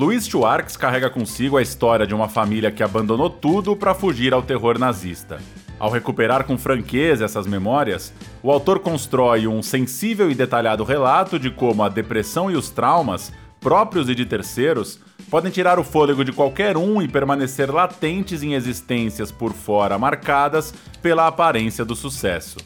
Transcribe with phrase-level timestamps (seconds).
[0.00, 4.42] Luiz Schwartz carrega consigo a história de uma família que abandonou tudo para fugir ao
[4.42, 5.38] terror nazista.
[5.78, 8.10] Ao recuperar com franqueza essas memórias,
[8.42, 13.30] o autor constrói um sensível e detalhado relato de como a depressão e os traumas,
[13.60, 14.98] próprios e de terceiros,
[15.30, 20.72] podem tirar o fôlego de qualquer um e permanecer latentes em existências por fora marcadas
[21.02, 22.56] pela aparência do sucesso.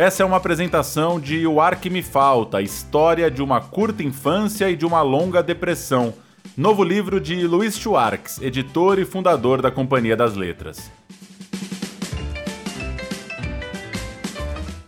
[0.00, 4.70] Essa é uma apresentação de O Ar Que Me Falta, história de uma curta infância
[4.70, 6.14] e de uma longa depressão.
[6.56, 10.90] Novo livro de Luiz Schwartz, editor e fundador da Companhia das Letras.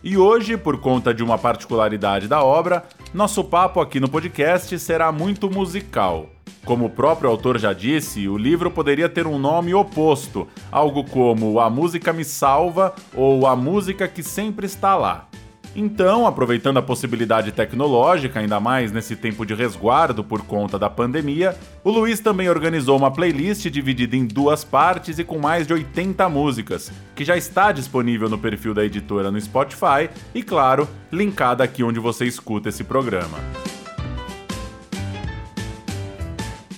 [0.03, 2.83] E hoje, por conta de uma particularidade da obra,
[3.13, 6.32] nosso papo aqui no podcast será muito musical.
[6.65, 11.59] Como o próprio autor já disse, o livro poderia ter um nome oposto, algo como
[11.59, 15.27] A Música Me Salva ou A Música que Sempre Está Lá.
[15.75, 21.57] Então, aproveitando a possibilidade tecnológica, ainda mais nesse tempo de resguardo por conta da pandemia,
[21.83, 26.29] o Luiz também organizou uma playlist dividida em duas partes e com mais de 80
[26.29, 31.83] músicas, que já está disponível no perfil da editora no Spotify e, claro, linkada aqui
[31.83, 33.39] onde você escuta esse programa.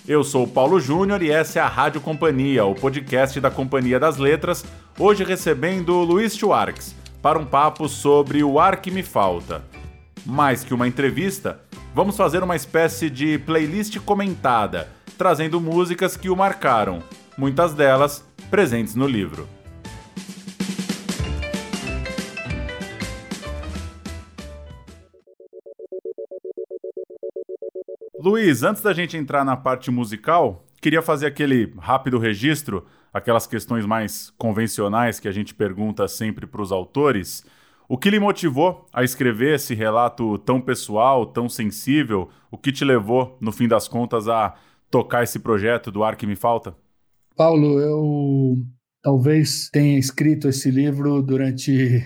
[0.08, 4.00] Eu sou o Paulo Júnior e essa é a Rádio Companhia, o podcast da Companhia
[4.00, 4.64] das Letras,
[5.00, 9.64] hoje recebendo Luiz Schwartz para um papo sobre o ar que me falta.
[10.24, 11.60] Mais que uma entrevista,
[11.92, 17.02] vamos fazer uma espécie de playlist comentada, trazendo músicas que o marcaram,
[17.36, 19.55] muitas delas presentes no livro.
[28.26, 33.86] Luiz, antes da gente entrar na parte musical, queria fazer aquele rápido registro, aquelas questões
[33.86, 37.46] mais convencionais que a gente pergunta sempre para os autores.
[37.88, 42.28] O que lhe motivou a escrever esse relato tão pessoal, tão sensível?
[42.50, 44.56] O que te levou, no fim das contas, a
[44.90, 46.76] tocar esse projeto do Ar que Me Falta?
[47.38, 48.56] Paulo, eu
[49.04, 52.04] talvez tenha escrito esse livro durante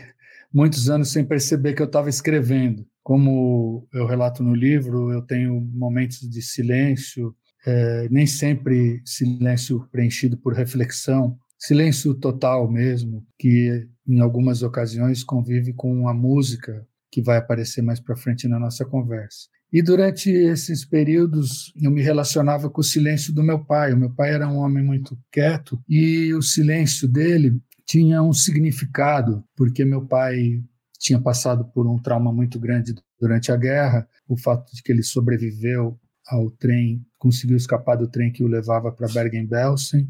[0.54, 2.86] muitos anos sem perceber que eu estava escrevendo.
[3.04, 10.38] Como eu relato no livro, eu tenho momentos de silêncio, é, nem sempre silêncio preenchido
[10.38, 17.38] por reflexão, silêncio total mesmo, que em algumas ocasiões convive com a música que vai
[17.38, 19.48] aparecer mais para frente na nossa conversa.
[19.72, 23.94] E durante esses períodos eu me relacionava com o silêncio do meu pai.
[23.94, 29.44] O meu pai era um homem muito quieto e o silêncio dele tinha um significado,
[29.56, 30.62] porque meu pai
[31.00, 35.02] tinha passado por um trauma muito grande durante a guerra, o fato de que ele
[35.02, 40.08] sobreviveu ao trem, conseguiu escapar do trem que o levava para Bergen-Belsen,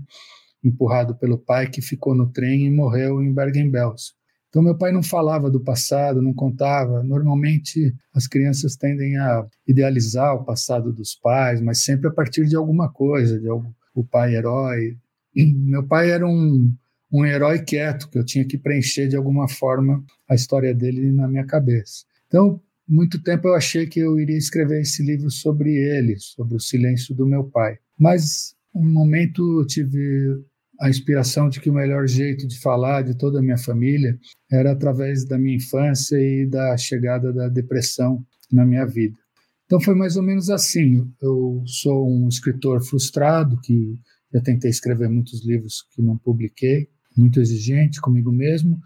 [0.61, 4.13] empurrado pelo pai que ficou no trem e morreu em Bergen-Belsen.
[4.49, 7.01] Então meu pai não falava do passado, não contava.
[7.01, 12.57] Normalmente as crianças tendem a idealizar o passado dos pais, mas sempre a partir de
[12.57, 14.97] alguma coisa, de algum, o pai herói.
[15.33, 16.75] Meu pai era um
[17.11, 21.27] um herói quieto, que eu tinha que preencher de alguma forma a história dele na
[21.27, 22.05] minha cabeça.
[22.27, 26.59] Então, muito tempo eu achei que eu iria escrever esse livro sobre ele, sobre o
[26.59, 27.77] silêncio do meu pai.
[27.97, 30.43] Mas, um momento, eu tive
[30.79, 34.17] a inspiração de que o melhor jeito de falar de toda a minha família
[34.49, 39.17] era através da minha infância e da chegada da depressão na minha vida.
[39.65, 41.07] Então foi mais ou menos assim.
[41.21, 43.99] Eu sou um escritor frustrado que
[44.33, 46.87] já tentei escrever muitos livros que não publiquei
[47.19, 48.79] muito exigente comigo mesmo,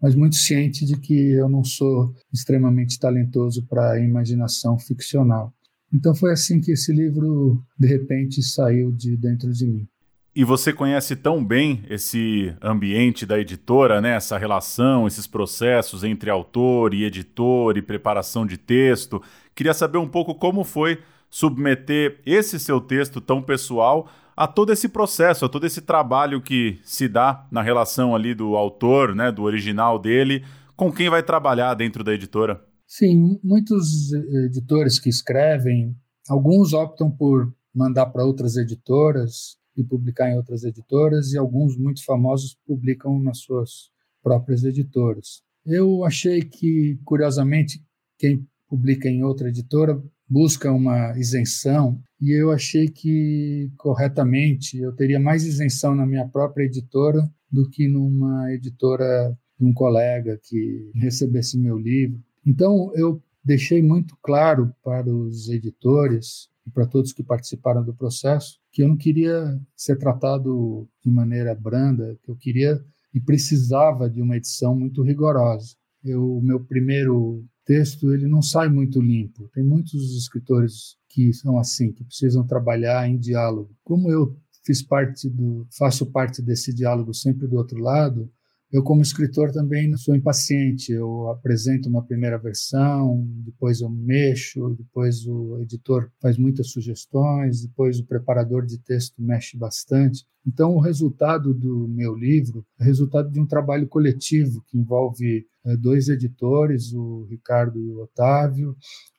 [0.00, 5.52] mas muito ciente de que eu não sou extremamente talentoso para imaginação ficcional.
[5.92, 9.88] Então foi assim que esse livro, de repente, saiu de dentro de mim.
[10.36, 14.16] E você conhece tão bem esse ambiente da editora, né?
[14.16, 19.22] essa relação, esses processos entre autor e editor e preparação de texto.
[19.54, 20.98] Queria saber um pouco como foi
[21.30, 26.78] submeter esse seu texto tão pessoal a todo esse processo, a todo esse trabalho que
[26.82, 30.44] se dá na relação ali do autor, né, do original dele,
[30.76, 32.64] com quem vai trabalhar dentro da editora?
[32.86, 34.12] Sim, muitos
[34.46, 35.96] editores que escrevem,
[36.28, 42.04] alguns optam por mandar para outras editoras e publicar em outras editoras, e alguns muito
[42.04, 43.90] famosos publicam nas suas
[44.22, 45.42] próprias editoras.
[45.66, 47.82] Eu achei que, curiosamente,
[48.18, 55.20] quem publica em outra editora busca uma isenção e eu achei que corretamente eu teria
[55.20, 61.58] mais isenção na minha própria editora do que numa editora de um colega que recebesse
[61.58, 62.18] meu livro.
[62.46, 68.58] Então eu deixei muito claro para os editores e para todos que participaram do processo
[68.72, 72.82] que eu não queria ser tratado de maneira branda, que eu queria
[73.12, 75.76] e precisava de uma edição muito rigorosa.
[76.02, 79.48] Eu, meu primeiro texto ele não sai muito limpo.
[79.54, 83.74] Tem muitos escritores que são assim, que precisam trabalhar em diálogo.
[83.82, 88.30] Como eu fiz parte do, faço parte desse diálogo sempre do outro lado,
[88.74, 90.90] eu, como escritor, também sou impaciente.
[90.90, 98.00] Eu apresento uma primeira versão, depois eu mexo, depois o editor faz muitas sugestões, depois
[98.00, 100.26] o preparador de texto mexe bastante.
[100.44, 105.46] Então, o resultado do meu livro é resultado de um trabalho coletivo que envolve
[105.78, 108.76] dois editores, o Ricardo e o Otávio,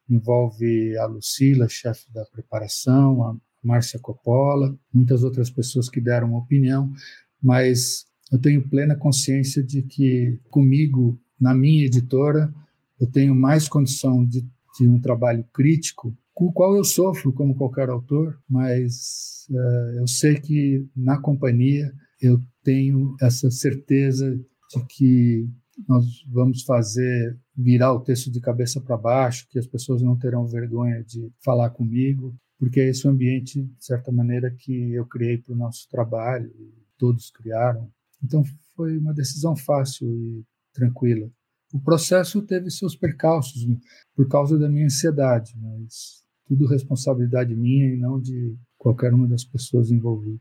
[0.10, 6.92] envolve a Lucila, chefe da preparação, a Márcia Coppola, muitas outras pessoas que deram opinião,
[7.42, 12.54] mas eu tenho plena consciência de que comigo, na minha editora,
[13.00, 14.42] eu tenho mais condição de,
[14.80, 20.08] de um trabalho crítico, com o qual eu sofro como qualquer autor, mas uh, eu
[20.08, 21.92] sei que na companhia
[22.22, 25.50] eu tenho essa certeza de que
[25.88, 30.46] nós vamos fazer virar o texto de cabeça para baixo, que as pessoas não terão
[30.48, 35.38] vergonha de falar comigo, porque é esse o ambiente, de certa maneira, que eu criei
[35.38, 36.52] para o nosso trabalho,
[36.98, 37.90] todos criaram.
[38.24, 38.44] Então
[38.76, 41.30] foi uma decisão fácil e tranquila.
[41.74, 43.68] O processo teve seus percalços
[44.16, 49.44] por causa da minha ansiedade, mas tudo responsabilidade minha e não de qualquer uma das
[49.44, 50.40] pessoas envolvidas.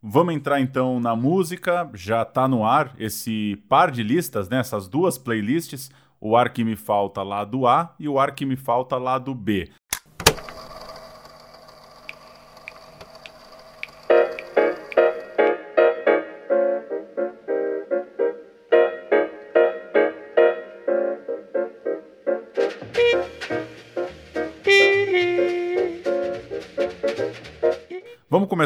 [0.00, 4.60] Vamos entrar então na música, já está no ar esse par de listas, né?
[4.60, 5.90] essas duas playlists,
[6.20, 9.18] o Ar Que Me Falta lá do A e o Ar Que Me Falta lá
[9.18, 9.68] do B.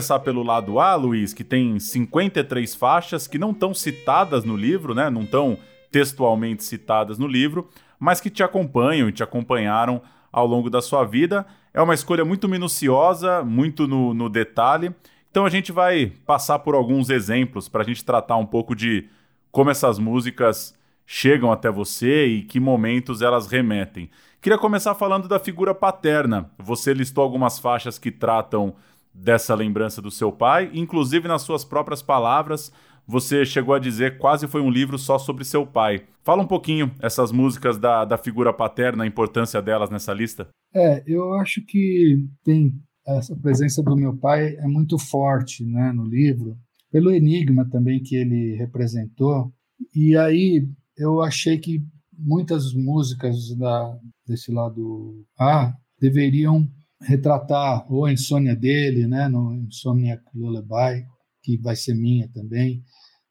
[0.02, 4.96] começar pelo lado A, Luiz, que tem 53 faixas que não estão citadas no livro,
[4.96, 5.08] né?
[5.08, 5.56] Não estão
[5.92, 7.68] textualmente citadas no livro,
[8.00, 10.02] mas que te acompanham e te acompanharam
[10.32, 11.46] ao longo da sua vida.
[11.72, 14.92] É uma escolha muito minuciosa, muito no, no detalhe.
[15.30, 19.08] Então a gente vai passar por alguns exemplos para a gente tratar um pouco de
[19.52, 20.76] como essas músicas
[21.06, 24.10] chegam até você e que momentos elas remetem.
[24.40, 26.50] Queria começar falando da figura paterna.
[26.58, 28.74] Você listou algumas faixas que tratam
[29.14, 32.72] dessa lembrança do seu pai, inclusive nas suas próprias palavras,
[33.06, 36.04] você chegou a dizer quase foi um livro só sobre seu pai.
[36.22, 40.48] Fala um pouquinho essas músicas da, da figura paterna, a importância delas nessa lista.
[40.74, 42.72] É, eu acho que tem
[43.06, 46.56] essa presença do meu pai é muito forte né, no livro,
[46.90, 49.52] pelo enigma também que ele representou.
[49.94, 50.66] E aí
[50.96, 51.82] eu achei que
[52.16, 56.68] muitas músicas da, desse lado A deveriam
[57.02, 61.06] retratar ou a insônia dele, né, no Insomniac Lullaby,
[61.42, 62.82] que vai ser minha também.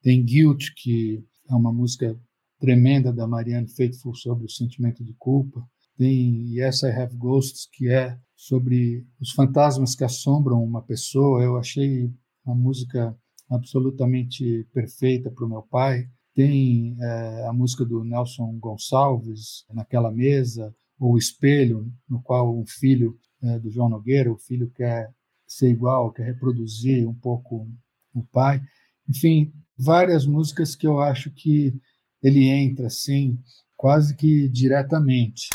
[0.02, 2.18] Tem Guilt, que é uma música
[2.60, 5.66] tremenda da Marianne Faithfull sobre o sentimento de culpa.
[5.98, 11.44] Tem Yes, I Have Ghosts, que é sobre os fantasmas que assombram uma pessoa.
[11.44, 12.12] Eu achei
[12.46, 13.16] uma música
[13.50, 16.08] absolutamente perfeita para o meu pai.
[16.34, 23.18] Tem é, a música do Nelson Gonçalves, Naquela Mesa, ou Espelho, no qual um filho
[23.44, 25.12] é, do João Nogueira, o filho quer
[25.48, 27.68] ser igual, quer reproduzir um pouco
[28.14, 28.62] o pai.
[29.10, 31.74] Enfim, várias músicas que eu acho que
[32.22, 33.38] ele entra assim,
[33.76, 35.50] quase que diretamente.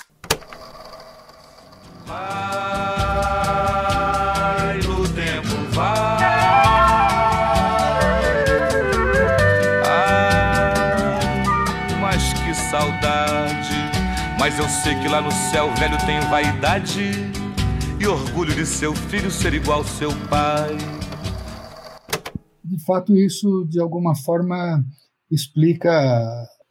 [2.04, 2.26] Vai,
[5.14, 6.25] tempo vai.
[9.87, 11.18] Ah,
[12.00, 13.76] mas que saudade.
[14.38, 17.45] Mas eu sei que lá no céu velho tem vaidade
[18.00, 20.76] e orgulho de seu filho ser igual ao seu pai.
[22.62, 24.84] De fato, isso de alguma forma
[25.30, 25.90] explica.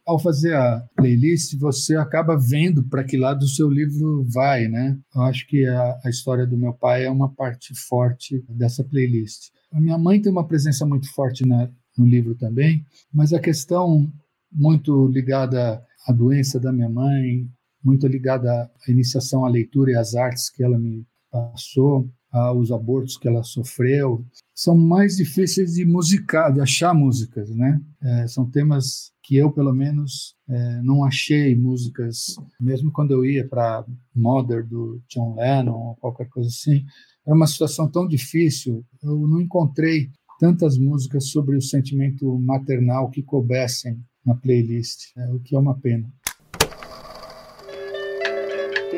[0.06, 4.96] Ao fazer a playlist, você acaba vendo para que lado o seu livro vai, né?
[5.12, 9.50] Eu acho que a, a história do meu pai é uma parte forte dessa playlist.
[9.72, 11.68] A minha mãe tem uma presença muito forte na,
[11.98, 14.08] no livro também, mas a questão
[14.52, 17.48] muito ligada à doença da minha mãe,
[17.82, 21.04] muito ligada à iniciação à leitura e às artes que ela me
[21.52, 24.24] passou, aos abortos que ela sofreu,
[24.54, 27.80] são mais difíceis de musicar, de achar músicas, né?
[28.02, 33.46] É, são temas que eu, pelo menos, é, não achei músicas, mesmo quando eu ia
[33.48, 36.84] para Mother do John Lennon ou qualquer coisa assim,
[37.26, 43.22] era uma situação tão difícil, eu não encontrei tantas músicas sobre o sentimento maternal que
[43.22, 46.12] coubessem na playlist, é, o que é uma pena.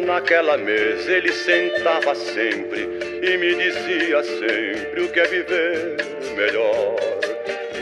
[0.09, 2.81] Naquela mesa ele sentava sempre
[3.23, 5.97] e me dizia sempre o que é viver
[6.35, 6.97] melhor.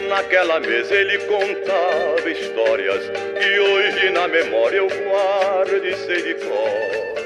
[0.08, 3.04] Naquela mesa ele contava histórias
[3.38, 7.16] que hoje na memória eu guardo e sei de cor.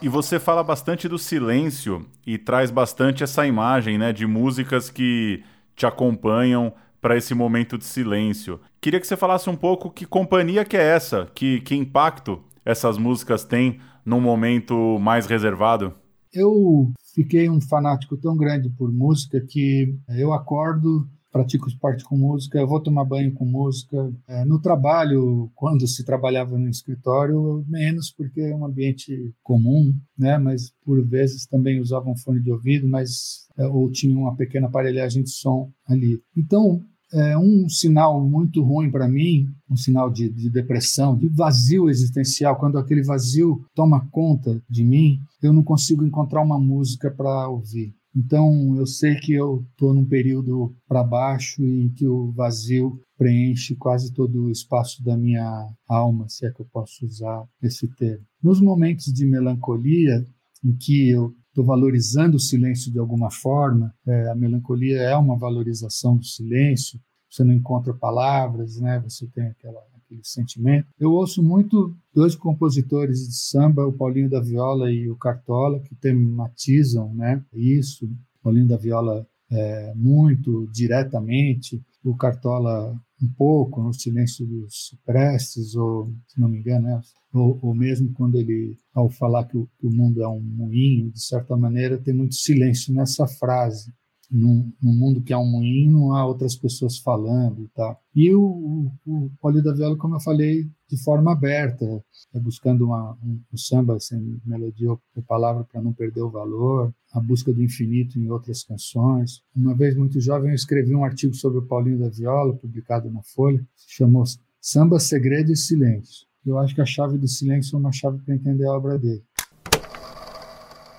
[0.00, 5.42] E você fala bastante do silêncio e traz bastante essa imagem, né, de músicas que
[5.74, 8.60] te acompanham para esse momento de silêncio.
[8.80, 12.98] Queria que você falasse um pouco que companhia que é essa, que, que impacto essas
[12.98, 15.94] músicas têm num momento mais reservado.
[16.32, 22.64] Eu fiquei um fanático tão grande por música que eu acordo pratico esporte com música,
[22.64, 24.08] vou tomar banho com música.
[24.28, 30.38] É, no trabalho, quando se trabalhava no escritório, menos porque é um ambiente comum, né?
[30.38, 35.24] Mas por vezes também usavam fone de ouvido, mas é, ou tinha uma pequena aparelhagem
[35.24, 36.22] de som ali.
[36.36, 36.80] Então,
[37.14, 42.56] é um sinal muito ruim para mim, um sinal de, de, depressão, de vazio existencial.
[42.56, 47.94] Quando aquele vazio toma conta de mim, eu não consigo encontrar uma música para ouvir.
[48.16, 53.74] Então, eu sei que eu estou num período para baixo em que o vazio preenche
[53.74, 58.24] quase todo o espaço da minha alma, se é que eu posso usar esse termo.
[58.42, 60.24] Nos momentos de melancolia,
[60.64, 65.36] em que eu estou valorizando o silêncio de alguma forma, é, a melancolia é uma
[65.36, 69.00] valorização do silêncio, você não encontra palavras, né?
[69.00, 70.86] você tem aquela aquele sentimento.
[70.98, 75.94] Eu ouço muito dois compositores de samba, o Paulinho da Viola e o Cartola, que
[75.94, 78.08] tematizam né, isso.
[78.42, 86.12] Paulinho da Viola é, muito diretamente, o Cartola um pouco, no Silêncio dos Prestes, ou,
[86.28, 87.00] se não me engano, né,
[87.32, 91.10] ou, ou, mesmo quando ele, ao falar que o, que o mundo é um moinho,
[91.10, 93.92] de certa maneira, tem muito silêncio nessa frase
[94.34, 98.02] num, num, mundo que é um moinho, há outras pessoas falando e tal.
[98.14, 103.12] E o, o, o da Viola, como eu falei, de forma aberta, é buscando uma,
[103.22, 107.62] um, um, samba sem melodia ou palavra para não perder o valor, a busca do
[107.62, 109.40] infinito em outras canções.
[109.54, 113.22] Uma vez muito jovem, eu escrevi um artigo sobre o Paulinho da Viola, publicado na
[113.22, 114.24] Folha, se chamou
[114.60, 116.26] Samba, Segredo e Silêncio.
[116.44, 119.22] Eu acho que a chave do silêncio é uma chave para entender a obra dele.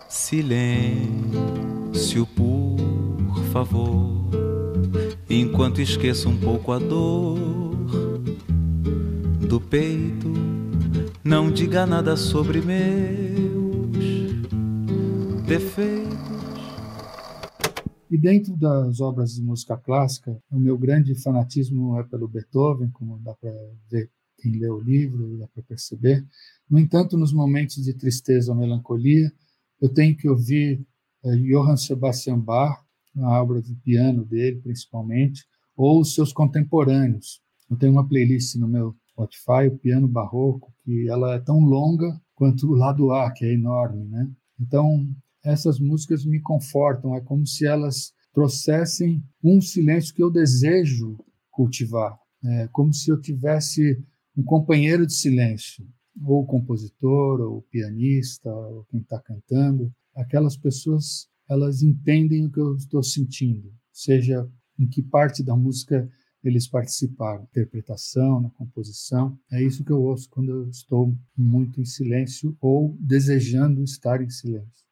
[0.10, 1.06] Silêncio
[2.28, 2.65] puro
[3.56, 4.30] favor,
[5.30, 7.40] enquanto esqueço um pouco a dor
[9.48, 10.28] do peito.
[11.24, 13.96] Não diga nada sobre meus
[15.48, 16.16] defeitos.
[18.12, 23.20] E dentro das obras de música clássica, o meu grande fanatismo é pelo Beethoven, como
[23.20, 23.54] dá para
[23.90, 26.26] ver quem lê o livro, dá para perceber.
[26.70, 29.32] No entanto, nos momentos de tristeza ou melancolia,
[29.82, 30.86] eu tenho que ouvir
[31.24, 32.85] eh, Johann Sebastian Bach,
[33.18, 35.46] a obra de piano dele, principalmente,
[35.76, 37.42] ou os seus contemporâneos.
[37.70, 42.20] Eu tenho uma playlist no meu Spotify, o Piano Barroco, que ela é tão longa
[42.34, 44.30] quanto o lado A, que é enorme, né?
[44.60, 45.08] Então,
[45.44, 51.18] essas músicas me confortam, é como se elas trouxessem um silêncio que eu desejo
[51.50, 54.04] cultivar, é como se eu tivesse
[54.36, 55.88] um companheiro de silêncio,
[56.24, 62.76] ou compositor, ou pianista, ou quem está cantando, aquelas pessoas elas entendem o que eu
[62.76, 64.48] estou sentindo, seja
[64.78, 66.10] em que parte da música
[66.44, 69.38] eles participaram, interpretação, na composição.
[69.52, 74.30] É isso que eu ouço quando eu estou muito em silêncio ou desejando estar em
[74.30, 74.86] silêncio.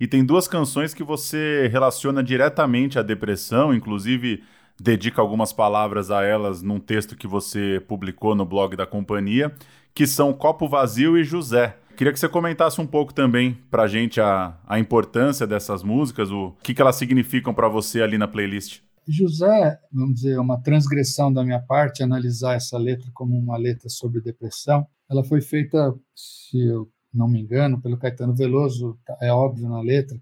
[0.00, 4.42] E tem duas canções que você relaciona diretamente à depressão, inclusive
[4.80, 9.54] dedica algumas palavras a elas num texto que você publicou no blog da companhia,
[9.94, 11.76] que são Copo Vazio e José.
[11.98, 16.30] Queria que você comentasse um pouco também para a gente a, a importância dessas músicas,
[16.30, 18.82] o que, que elas significam para você ali na playlist.
[19.04, 23.88] José, vamos dizer, é uma transgressão da minha parte analisar essa letra como uma letra
[23.88, 24.86] sobre depressão.
[25.10, 30.16] Ela foi feita, se eu não me engano, pelo Caetano Veloso, é óbvio na letra,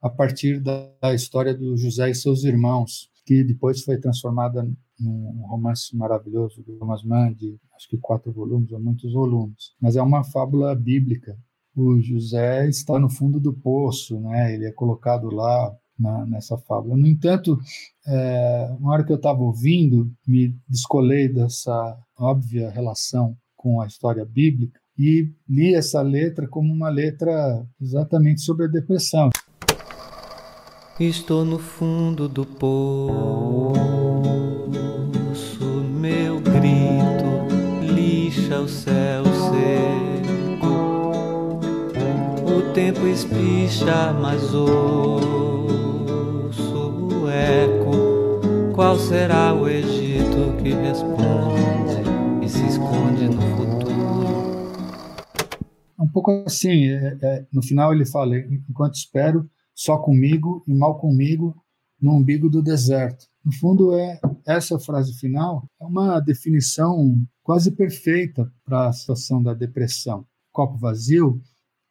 [0.00, 4.68] a partir da, da história do José e seus irmãos, que depois foi transformada
[4.98, 9.70] num romance maravilhoso do Thomas Mann, de acho que quatro volumes ou muitos volumes.
[9.80, 11.38] Mas é uma fábula bíblica.
[11.72, 14.52] O José está no fundo do poço, né?
[14.52, 16.96] Ele é colocado lá na, nessa fábula.
[16.96, 17.56] No entanto,
[18.04, 24.24] é, na hora que eu estava ouvindo, me descolei dessa óbvia relação com a história
[24.24, 29.30] bíblica e li essa letra como uma letra exatamente sobre a depressão.
[31.00, 34.20] Estou no fundo do poço
[38.62, 40.66] o céu seco.
[42.46, 45.70] O tempo espicha, mas ouço
[47.22, 48.72] o eco.
[48.74, 52.02] Qual será o Egito que responde
[52.42, 54.70] e se esconde no futuro?
[55.98, 58.36] Um pouco assim, é, é, no final ele fala:
[58.68, 59.48] enquanto espero,
[59.80, 61.56] só comigo e mal comigo,
[61.98, 63.24] no umbigo do deserto.
[63.42, 69.54] No fundo, é essa frase final é uma definição quase perfeita para a situação da
[69.54, 70.26] depressão.
[70.52, 71.40] Copo vazio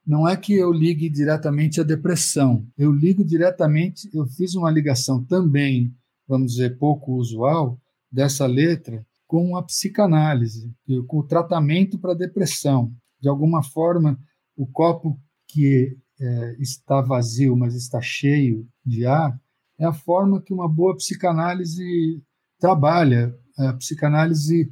[0.05, 5.23] não é que eu ligue diretamente à depressão, eu ligo diretamente, eu fiz uma ligação
[5.23, 5.91] também,
[6.27, 7.79] vamos dizer, pouco usual,
[8.11, 10.71] dessa letra com a psicanálise,
[11.07, 12.93] com o tratamento para depressão.
[13.19, 14.19] De alguma forma,
[14.55, 19.39] o copo que é, está vazio, mas está cheio de ar,
[19.77, 22.21] é a forma que uma boa psicanálise
[22.59, 23.33] trabalha.
[23.57, 24.71] A psicanálise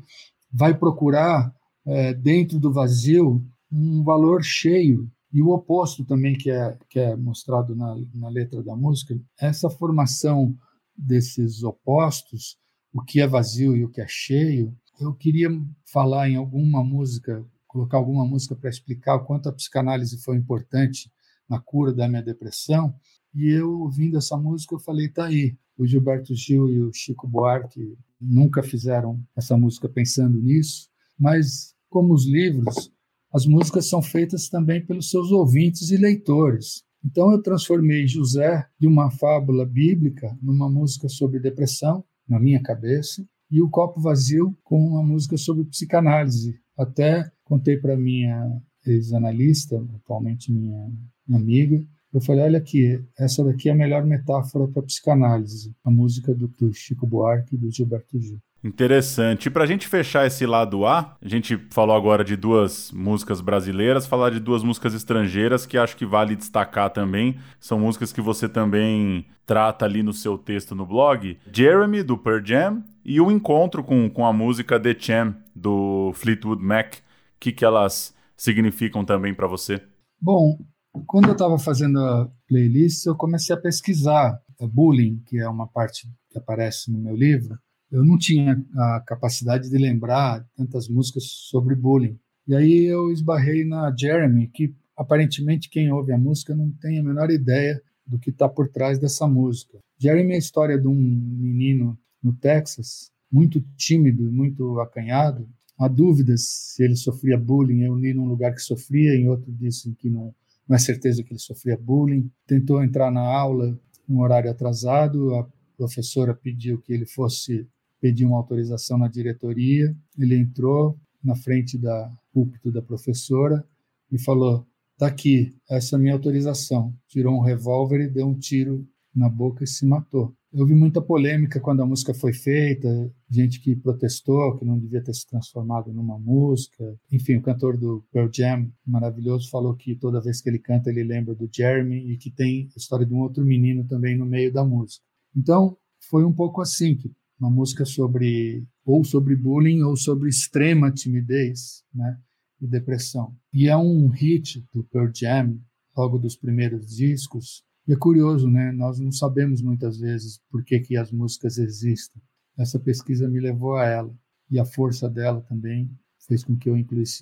[0.51, 1.53] vai procurar,
[1.85, 5.09] é, dentro do vazio, um valor cheio.
[5.31, 9.69] E o oposto também, que é, que é mostrado na, na letra da música, essa
[9.69, 10.55] formação
[10.97, 12.57] desses opostos
[12.93, 15.49] o que é vazio e o que é cheio, eu queria
[15.85, 21.11] falar em alguma música, colocar alguma música para explicar o quanto a psicanálise foi importante
[21.49, 22.93] na cura da minha depressão.
[23.33, 25.55] E eu, ouvindo essa música, eu falei, tá aí.
[25.77, 30.89] O Gilberto Gil e o Chico Buarque nunca fizeram essa música pensando nisso,
[31.19, 32.91] mas como os livros,
[33.31, 36.83] as músicas são feitas também pelos seus ouvintes e leitores.
[37.05, 43.25] Então eu transformei José de uma fábula bíblica numa música sobre depressão, na minha cabeça,
[43.49, 46.59] e o copo vazio com uma música sobre psicanálise.
[46.77, 50.91] Até contei para minha ex-analista, atualmente minha,
[51.27, 55.91] minha amiga, eu falei, olha aqui, essa daqui é a melhor metáfora para psicanálise, a
[55.91, 58.39] música do, do Chico Buarque e do Gilberto Gil.
[58.63, 59.45] Interessante.
[59.45, 63.39] E para a gente fechar esse lado A, a gente falou agora de duas músicas
[63.39, 67.37] brasileiras, falar de duas músicas estrangeiras que acho que vale destacar também.
[67.59, 71.37] São músicas que você também trata ali no seu texto no blog.
[71.53, 76.61] Jeremy, do Pearl Jam, e o encontro com, com a música The Cham, do Fleetwood
[76.61, 76.95] Mac.
[76.95, 76.99] O
[77.39, 79.81] que, que elas significam também para você?
[80.19, 80.57] Bom,
[81.05, 86.09] quando eu estava fazendo a playlist, eu comecei a pesquisar bullying, que é uma parte
[86.29, 87.57] que aparece no meu livro,
[87.91, 92.17] eu não tinha a capacidade de lembrar tantas músicas sobre bullying.
[92.47, 97.03] E aí eu esbarrei na Jeremy, que aparentemente quem ouve a música não tem a
[97.03, 99.77] menor ideia do que está por trás dessa música.
[99.99, 105.47] Jeremy é a história de um menino no Texas, muito tímido, muito acanhado.
[105.77, 107.81] Há dúvidas se ele sofria bullying.
[107.81, 110.33] Eu li num lugar que sofria, em outro disse que não,
[110.67, 112.29] não é certeza que ele sofria bullying.
[112.45, 117.67] Tentou entrar na aula um horário atrasado, a professora pediu que ele fosse
[117.99, 123.65] pediu uma autorização na diretoria, ele entrou na frente da púlpito da professora
[124.11, 126.95] e falou: "Tá aqui, essa é a minha autorização".
[127.07, 130.36] Tirou um revólver e deu um tiro na boca e se matou.
[130.53, 132.87] Houve muita polêmica quando a música foi feita,
[133.29, 136.97] gente que protestou, que não devia ter se transformado numa música.
[137.11, 141.03] Enfim, o cantor do Pearl Jam, maravilhoso, falou que toda vez que ele canta ele
[141.03, 144.51] lembra do Jeremy e que tem a história de um outro menino também no meio
[144.51, 145.03] da música.
[145.35, 145.77] Então,
[146.09, 146.97] foi um pouco assim
[147.39, 152.17] uma música sobre ou sobre bullying ou sobre extrema timidez, né,
[152.59, 153.35] e depressão.
[153.53, 155.59] E é um hit do Pearl Jam,
[155.95, 157.63] logo dos primeiros discos.
[157.87, 158.71] E é curioso, né?
[158.71, 162.21] Nós não sabemos muitas vezes por que que as músicas existem.
[162.57, 164.13] Essa pesquisa me levou a ela
[164.49, 165.89] e a força dela também
[166.27, 166.75] fez com que eu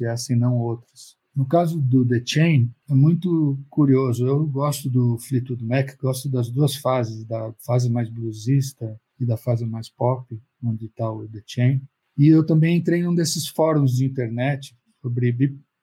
[0.04, 1.16] essa e não outras.
[1.36, 4.26] No caso do The Chain, é muito curioso.
[4.26, 9.36] Eu gosto do Fleetwood Mac, gosto das duas fases, da fase mais bluesista e da
[9.36, 10.26] fase mais pop,
[10.64, 11.82] onde está o The Chain.
[12.18, 15.36] E eu também entrei num desses fóruns de internet sobre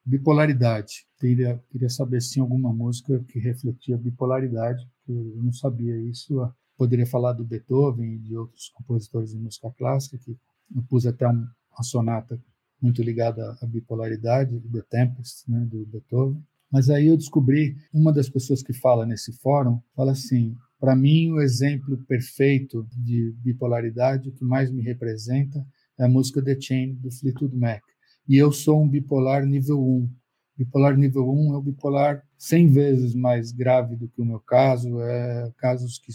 [0.04, 1.06] bipolaridade.
[1.18, 6.40] Queria, queria saber se tinha alguma música que refletia bipolaridade, porque eu não sabia isso.
[6.76, 10.36] Poderia falar do Beethoven e de outros compositores de música clássica, que
[10.74, 12.40] eu pus até uma sonata
[12.80, 16.42] muito ligada à bipolaridade, The Tempest, né, do Beethoven.
[16.70, 21.30] Mas aí eu descobri, uma das pessoas que fala nesse fórum, fala assim, para mim,
[21.30, 25.64] o exemplo perfeito de bipolaridade, o que mais me representa,
[25.98, 27.82] é a música The Chain, do Fleetwood Mac.
[28.28, 30.08] E eu sou um bipolar nível 1.
[30.56, 35.00] Bipolar nível 1 é o bipolar 100 vezes mais grave do que o meu caso.
[35.00, 36.12] É casos que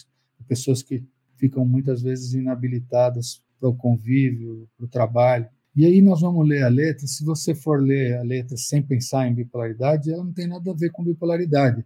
[0.48, 1.04] pessoas que
[1.36, 5.48] ficam muitas vezes inabilitadas para o convívio, para o trabalho.
[5.76, 7.06] E aí nós vamos ler a letra.
[7.06, 10.74] Se você for ler a letra sem pensar em bipolaridade, ela não tem nada a
[10.76, 11.86] ver com bipolaridade.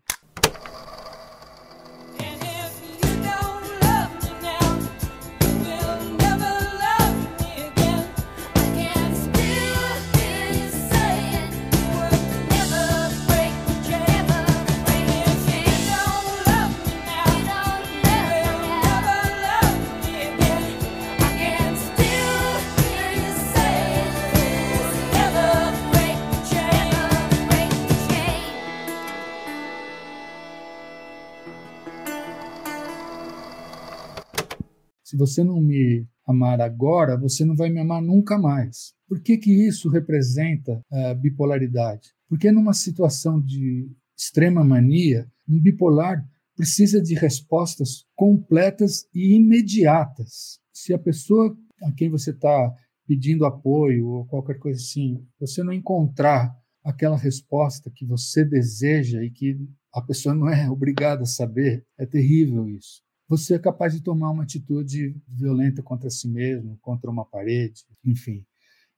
[35.22, 38.94] Você não me amar agora, você não vai me amar nunca mais.
[39.08, 42.10] Por que, que isso representa uh, bipolaridade?
[42.28, 50.60] Porque numa situação de extrema mania, um bipolar precisa de respostas completas e imediatas.
[50.74, 52.74] Se a pessoa a quem você está
[53.08, 59.30] pedindo apoio ou qualquer coisa assim, você não encontrar aquela resposta que você deseja e
[59.30, 59.56] que
[59.94, 63.04] a pessoa não é obrigada a saber, é terrível isso.
[63.32, 68.46] Você é capaz de tomar uma atitude violenta contra si mesmo, contra uma parede, enfim.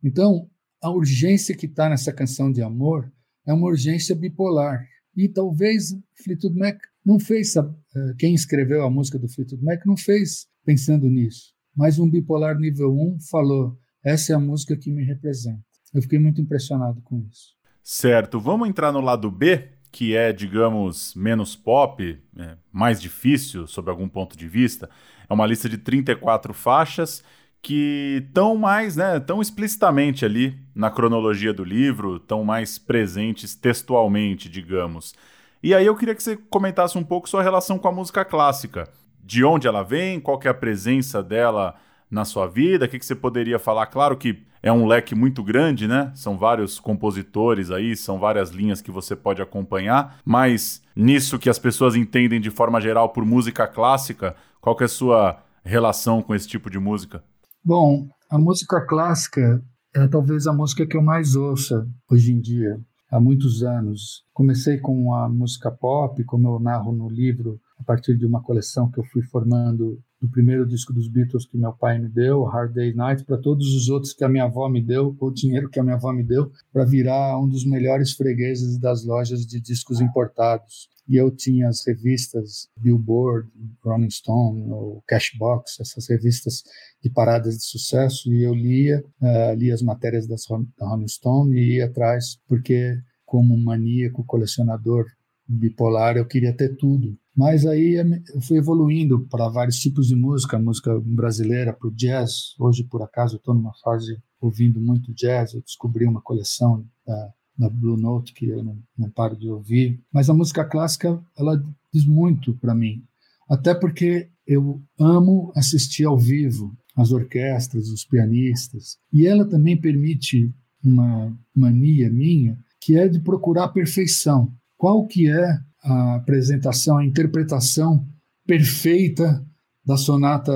[0.03, 0.49] Então,
[0.81, 3.13] a urgência que está nessa canção de amor
[3.45, 4.87] é uma urgência bipolar.
[5.15, 9.95] E talvez Fleetwood Mac não fez, eh, quem escreveu a música do Fleetwood Mac não
[9.95, 11.53] fez pensando nisso.
[11.75, 15.61] Mas um bipolar nível 1 falou: essa é a música que me representa.
[15.93, 17.55] Eu fiquei muito impressionado com isso.
[17.83, 23.91] Certo, vamos entrar no lado B, que é, digamos, menos pop, é, mais difícil sob
[23.91, 24.89] algum ponto de vista.
[25.29, 27.23] É uma lista de 34 faixas
[27.61, 34.49] que estão mais, né, tão explicitamente ali na cronologia do livro, estão mais presentes textualmente,
[34.49, 35.13] digamos.
[35.61, 38.89] E aí eu queria que você comentasse um pouco sua relação com a música clássica.
[39.23, 41.75] De onde ela vem, qual que é a presença dela
[42.09, 43.87] na sua vida, o que, que você poderia falar?
[43.87, 46.11] Claro que é um leque muito grande, né?
[46.15, 51.59] São vários compositores aí, são várias linhas que você pode acompanhar, mas nisso que as
[51.59, 56.33] pessoas entendem de forma geral por música clássica, qual que é a sua relação com
[56.33, 57.23] esse tipo de música?
[57.63, 59.61] Bom, a música clássica
[59.95, 62.79] é talvez a música que eu mais ouça hoje em dia,
[63.11, 64.23] há muitos anos.
[64.33, 68.89] Comecei com a música pop, como eu narro no livro, a partir de uma coleção
[68.89, 72.73] que eu fui formando do primeiro disco dos Beatles que meu pai me deu, Hard
[72.73, 75.77] Day Night, para todos os outros que a minha avó me deu, o dinheiro que
[75.77, 79.99] a minha avó me deu, para virar um dos melhores fregueses das lojas de discos
[79.99, 83.49] importados e eu tinha as revistas Billboard,
[83.83, 86.63] Rolling Stone, ou Cashbox, essas revistas
[87.03, 90.45] de paradas de sucesso, e eu lia, uh, lia as matérias das,
[90.77, 95.05] da Rolling Stone e ia atrás, porque como maníaco colecionador
[95.45, 97.17] bipolar, eu queria ter tudo.
[97.35, 97.95] Mas aí
[98.33, 102.53] eu fui evoluindo para vários tipos de música, música brasileira, para o jazz.
[102.59, 105.53] Hoje, por acaso, estou numa fase ouvindo muito jazz.
[105.53, 109.99] Eu descobri uma coleção da da Blue Note que eu não, não paro de ouvir.
[110.11, 113.03] Mas a música clássica ela diz muito para mim,
[113.47, 120.53] até porque eu amo assistir ao vivo as orquestras, os pianistas, e ela também permite
[120.83, 124.53] uma mania minha que é de procurar a perfeição.
[124.77, 128.07] Qual que é a apresentação, a interpretação
[128.45, 129.45] perfeita
[129.85, 130.51] da sonata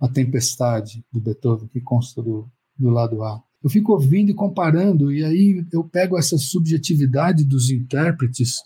[0.00, 3.42] A Tempestade do Beethoven, que consta do, do lado A?
[3.66, 8.58] eu fico ouvindo e comparando, e aí eu pego essa subjetividade dos intérpretes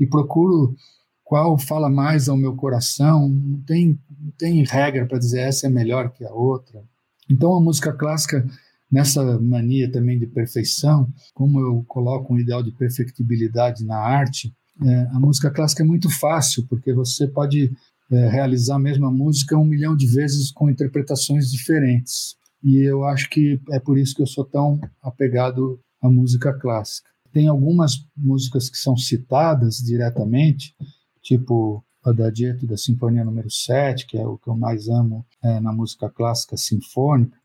[0.00, 0.74] e procuro
[1.22, 3.28] qual fala mais ao meu coração.
[3.28, 6.82] Não tem, não tem regra para dizer essa é melhor que a outra.
[7.28, 8.46] Então a música clássica,
[8.90, 15.00] nessa mania também de perfeição, como eu coloco um ideal de perfectibilidade na arte, é,
[15.12, 17.72] a música clássica é muito fácil, porque você pode
[18.10, 23.30] é, realizar a mesma música um milhão de vezes com interpretações diferentes e eu acho
[23.30, 27.08] que é por isso que eu sou tão apegado à música clássica.
[27.32, 30.74] Tem algumas músicas que são citadas diretamente,
[31.22, 35.72] tipo Adagietto da Sinfonia número 7, que é o que eu mais amo é, na
[35.72, 37.36] música clássica sinfônica,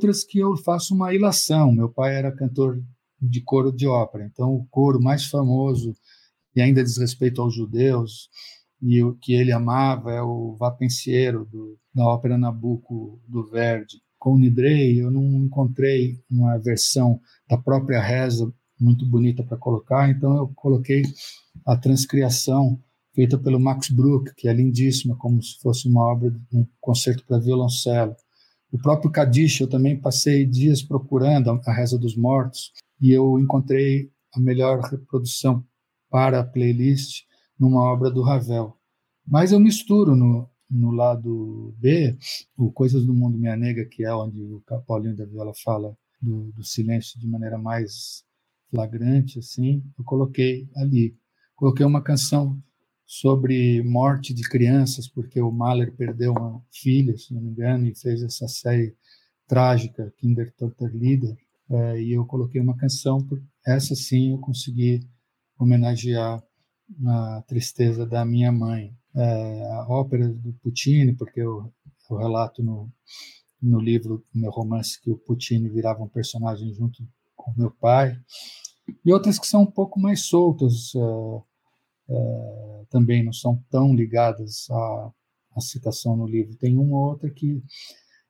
[0.00, 1.70] outras que eu faço uma ilação.
[1.70, 2.82] Meu pai era cantor
[3.20, 5.94] de coro de ópera, então o coro mais famoso
[6.56, 8.30] e ainda diz respeito aos judeus
[8.80, 14.00] e o que ele amava é o Vá Pensiero do, da ópera Nabucco do Verdi.
[14.18, 20.08] Com o Nidrei eu não encontrei uma versão da própria reza muito bonita para colocar,
[20.08, 21.02] então eu coloquei
[21.66, 22.80] a transcriação
[23.14, 27.38] feita pelo Max Bruch, que é lindíssima, como se fosse uma obra um concerto para
[27.38, 28.16] violoncelo.
[28.72, 34.10] O próprio Kadish, eu também passei dias procurando a Reza dos Mortos e eu encontrei
[34.32, 35.64] a melhor reprodução
[36.08, 37.24] para a playlist
[37.58, 38.76] numa obra do Ravel.
[39.26, 42.16] Mas eu misturo no, no lado B,
[42.56, 46.52] o Coisas do Mundo Minha Nega, que é onde o Paulinho da Viola fala do,
[46.52, 48.24] do silêncio de maneira mais
[48.70, 51.16] flagrante, assim, eu coloquei ali.
[51.56, 52.62] Coloquei uma canção
[53.10, 57.92] sobre morte de crianças, porque o Mahler perdeu uma filha, se não me engano, e
[57.92, 58.94] fez essa série
[59.48, 60.54] trágica, Kinder
[60.94, 61.36] Lieder,
[61.68, 63.18] é, e eu coloquei uma canção,
[63.66, 65.00] essa sim eu consegui
[65.58, 66.40] homenagear
[67.04, 68.96] a tristeza da minha mãe.
[69.12, 71.68] É, a ópera do Puccini, porque eu,
[72.08, 72.88] eu relato no,
[73.60, 77.02] no livro, no meu romance, que o Puccini virava um personagem junto
[77.34, 78.16] com meu pai,
[79.04, 81.42] e outras que são um pouco mais soltas, uh,
[82.90, 85.12] também não são tão ligadas à,
[85.56, 86.56] à, citação no livro.
[86.56, 87.62] Tem uma ou outra que.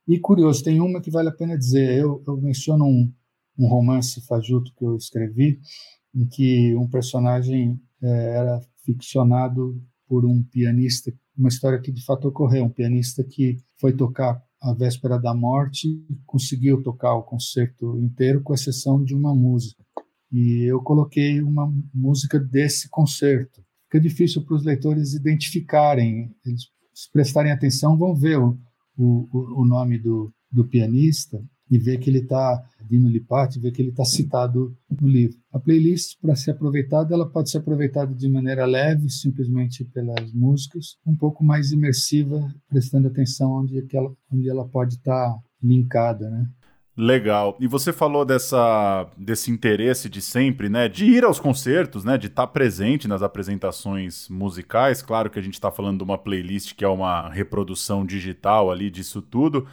[0.07, 1.99] E curioso, tem uma que vale a pena dizer.
[1.99, 3.11] Eu, eu menciono um,
[3.57, 5.59] um romance fajuto que eu escrevi,
[6.13, 12.27] em que um personagem eh, era ficcionado por um pianista, uma história que de fato
[12.27, 18.41] ocorreu, um pianista que foi tocar a véspera da morte, conseguiu tocar o concerto inteiro,
[18.41, 19.83] com exceção de uma música.
[20.31, 23.63] E eu coloquei uma música desse concerto.
[23.91, 28.57] Fica difícil para os leitores identificarem, eles se prestarem atenção vão ver o,
[28.97, 33.81] o, o nome do, do pianista e ver que ele está, Dino Lipati, ver que
[33.81, 35.37] ele está citado no livro.
[35.51, 40.97] A playlist, para ser aproveitada, ela pode ser aproveitada de maneira leve, simplesmente pelas músicas,
[41.05, 46.49] um pouco mais imersiva, prestando atenção onde, ela, onde ela pode estar tá linkada, né?
[47.01, 47.57] Legal.
[47.59, 50.87] E você falou dessa, desse interesse de sempre, né?
[50.87, 52.15] De ir aos concertos, né?
[52.15, 55.01] De estar tá presente nas apresentações musicais.
[55.01, 58.91] Claro que a gente está falando de uma playlist que é uma reprodução digital ali
[58.91, 59.65] disso tudo.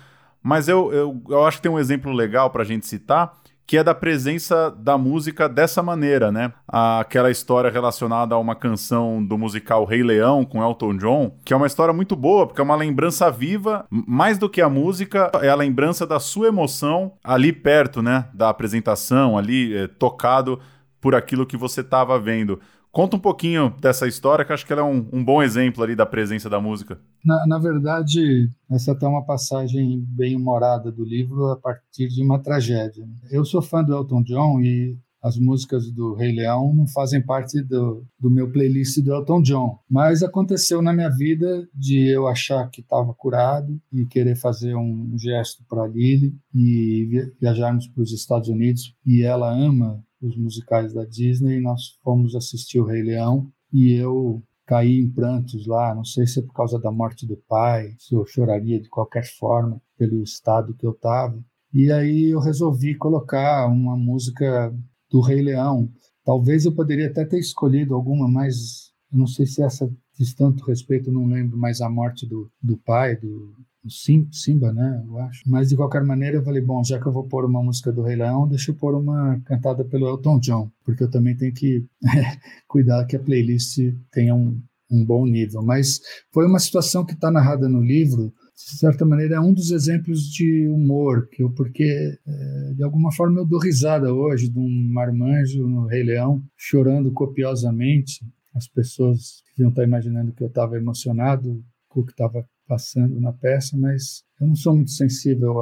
[0.43, 3.39] Mas eu, eu, eu acho que tem um exemplo legal para a gente citar,
[3.69, 6.55] que é da presença da música dessa maneira, né?
[6.67, 11.57] Aquela história relacionada a uma canção do musical Rei Leão com Elton John, que é
[11.57, 15.51] uma história muito boa, porque é uma lembrança viva, mais do que a música, é
[15.51, 18.31] a lembrança da sua emoção ali perto, né?
[18.33, 20.59] Da apresentação, ali é, tocado
[20.99, 22.59] por aquilo que você estava vendo.
[22.91, 25.95] Conta um pouquinho dessa história, que acho que ela é um, um bom exemplo ali
[25.95, 26.99] da presença da música.
[27.25, 32.39] Na, na, verdade, essa é uma passagem bem humorada do livro a partir de uma
[32.39, 33.07] tragédia.
[33.31, 37.61] Eu sou fã do Elton John e as músicas do Rei Leão não fazem parte
[37.61, 39.79] do, do meu playlist do Elton John.
[39.91, 45.17] Mas aconteceu na minha vida de eu achar que estava curado e querer fazer um
[45.19, 48.95] gesto para Lily e viajarmos para os Estados Unidos.
[49.05, 54.43] E ela ama os musicais da Disney, nós fomos assistir o Rei Leão e eu
[54.67, 58.15] caí em prantos lá, não sei se é por causa da morte do pai, se
[58.15, 61.43] eu choraria de qualquer forma pelo estado que eu estava.
[61.73, 64.75] E aí eu resolvi colocar uma música
[65.11, 65.91] do Rei Leão.
[66.25, 71.13] Talvez eu poderia até ter escolhido alguma, mas não sei se essa diz tanto respeito,
[71.13, 73.55] não lembro mais a morte do, do pai, do,
[73.87, 75.03] Simba, né?
[75.07, 75.43] Eu acho.
[75.47, 78.03] Mas de qualquer maneira eu falei, bom, já que eu vou pôr uma música do
[78.03, 81.87] Rei Leão, deixa eu pôr uma cantada pelo Elton John, porque eu também tenho que
[82.67, 83.79] cuidar que a playlist
[84.13, 84.61] tenha um,
[84.91, 85.63] um bom nível.
[85.63, 86.01] Mas
[86.33, 90.23] foi uma situação que está narrada no livro, de certa maneira é um dos exemplos
[90.25, 94.91] de humor, que eu, porque é, de alguma forma eu dou risada hoje de um
[94.93, 98.27] marmanjo no Rei Leão chorando copiosamente.
[98.53, 101.63] As pessoas deviam estar imaginando que eu estava emocionado
[101.95, 105.61] o que estava passando na peça, mas eu não sou muito sensível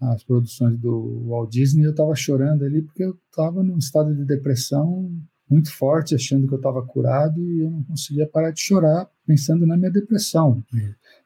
[0.00, 1.84] às produções do Walt Disney.
[1.84, 5.10] Eu estava chorando ali porque eu estava num estado de depressão
[5.48, 9.66] muito forte, achando que eu estava curado e eu não conseguia parar de chorar, pensando
[9.66, 10.64] na minha depressão.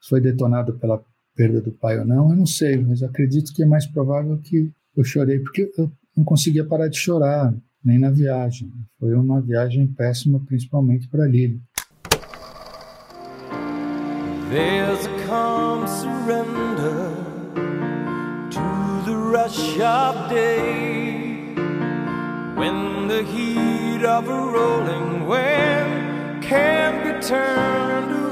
[0.01, 1.03] Se foi detonado pela
[1.35, 4.71] perda do pai ou não, eu não sei, mas acredito que é mais provável que
[4.95, 8.71] eu chorei, porque eu não conseguia parar de chorar, nem na viagem.
[8.99, 11.61] Foi uma viagem péssima, principalmente para Lili.
[14.49, 17.13] There's a calm surrender
[18.49, 21.53] to the rush of day
[22.55, 28.26] when the heat of a rolling wave can be turned away.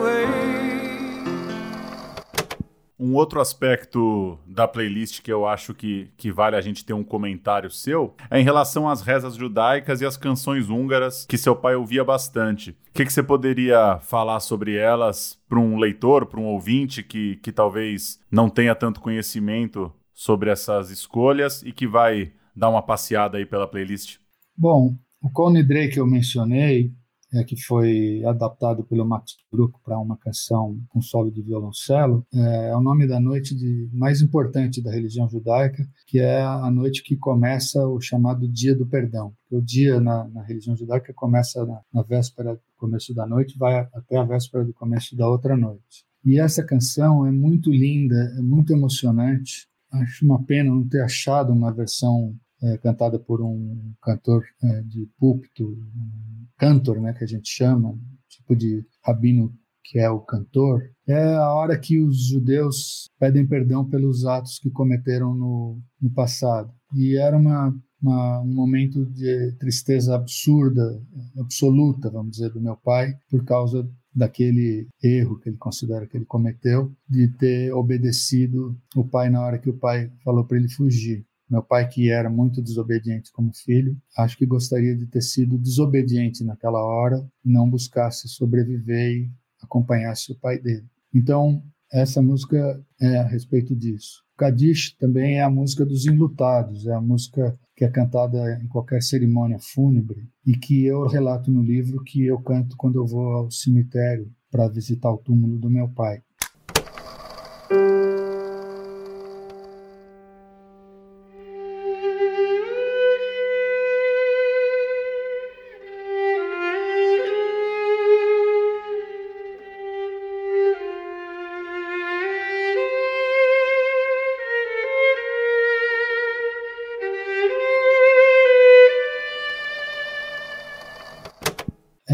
[3.05, 7.03] Um outro aspecto da playlist que eu acho que, que vale a gente ter um
[7.03, 11.75] comentário seu é em relação às rezas judaicas e às canções húngaras que seu pai
[11.75, 12.71] ouvia bastante.
[12.71, 17.35] O que, que você poderia falar sobre elas para um leitor, para um ouvinte que,
[17.43, 23.37] que talvez não tenha tanto conhecimento sobre essas escolhas e que vai dar uma passeada
[23.37, 24.17] aí pela playlist?
[24.57, 26.91] Bom, o Cone Drake que eu mencionei
[27.35, 32.69] é, que foi adaptado pelo Max Bruch para uma canção com solo de violoncelo, é,
[32.69, 37.03] é, o nome da noite de, mais importante da religião judaica, que é a noite
[37.03, 39.33] que começa o chamado Dia do Perdão.
[39.51, 43.87] O dia na, na religião judaica começa na, na véspera do começo da noite, vai
[43.93, 46.05] até a véspera do começo da outra noite.
[46.23, 49.67] E essa canção é muito linda, é muito emocionante.
[49.91, 55.07] Acho uma pena não ter achado uma versão é, cantada por um cantor é, de
[55.19, 57.97] púlpito, um cantor, né, que a gente chama,
[58.27, 63.87] tipo de rabino que é o cantor, é a hora que os judeus pedem perdão
[63.87, 66.73] pelos atos que cometeram no, no passado.
[66.95, 70.99] E era uma, uma, um momento de tristeza absurda,
[71.37, 76.25] absoluta, vamos dizer, do meu pai, por causa daquele erro que ele considera que ele
[76.25, 81.25] cometeu, de ter obedecido o pai na hora que o pai falou para ele fugir.
[81.49, 86.43] Meu pai, que era muito desobediente como filho, acho que gostaria de ter sido desobediente
[86.43, 89.31] naquela hora, não buscasse sobreviver e
[89.61, 90.85] acompanhasse o pai dele.
[91.13, 94.23] Então, essa música é a respeito disso.
[94.37, 99.01] Kadish também é a música dos enlutados, é a música que é cantada em qualquer
[99.01, 103.51] cerimônia fúnebre e que eu relato no livro que eu canto quando eu vou ao
[103.51, 106.21] cemitério para visitar o túmulo do meu pai.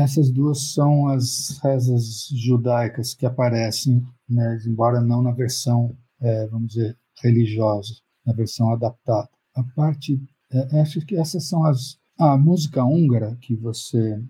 [0.01, 6.73] Essas duas são as rezas judaicas que aparecem, né, embora não na versão, é, vamos
[6.73, 7.93] dizer, religiosa,
[8.25, 9.29] na versão adaptada.
[9.55, 10.19] A parte,
[10.51, 11.99] é, acho que essas são as.
[12.17, 14.21] A música húngara que você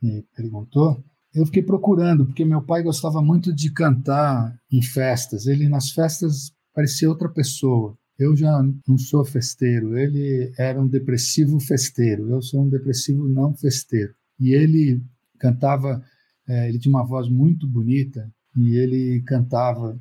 [0.00, 1.02] me perguntou,
[1.34, 5.46] eu fiquei procurando, porque meu pai gostava muito de cantar em festas.
[5.46, 7.96] Ele, nas festas, parecia outra pessoa.
[8.18, 13.54] Eu já não sou festeiro, ele era um depressivo festeiro, eu sou um depressivo não
[13.54, 14.14] festeiro.
[14.42, 15.00] E ele
[15.38, 16.04] cantava,
[16.48, 19.96] é, ele tinha uma voz muito bonita e ele cantava,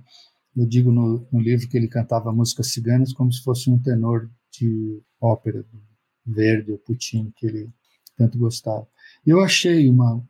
[0.58, 4.32] eu digo no, no, livro que ele cantava músicas ciganas como se fosse um tenor
[4.51, 5.63] de ópera,
[6.25, 7.69] Verdi ou Puccini, que ele
[8.17, 8.88] tanto gostava.
[9.23, 10.23] Eu achei uma,